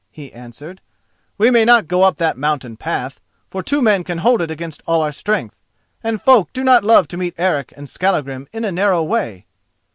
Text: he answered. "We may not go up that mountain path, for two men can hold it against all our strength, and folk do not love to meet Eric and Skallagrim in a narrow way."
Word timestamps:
he 0.09 0.33
answered. 0.33 0.81
"We 1.37 1.51
may 1.51 1.63
not 1.63 1.87
go 1.87 2.01
up 2.01 2.17
that 2.17 2.35
mountain 2.35 2.75
path, 2.75 3.19
for 3.51 3.61
two 3.61 3.83
men 3.83 4.03
can 4.03 4.17
hold 4.17 4.41
it 4.41 4.49
against 4.49 4.81
all 4.87 5.03
our 5.03 5.11
strength, 5.11 5.59
and 6.03 6.19
folk 6.19 6.51
do 6.53 6.63
not 6.63 6.83
love 6.83 7.07
to 7.09 7.17
meet 7.17 7.35
Eric 7.37 7.71
and 7.77 7.87
Skallagrim 7.87 8.47
in 8.51 8.65
a 8.65 8.71
narrow 8.71 9.03
way." 9.03 9.45